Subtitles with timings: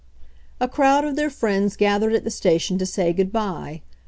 [0.59, 3.83] A crowd of their friends gathered at the sta tion to say good by.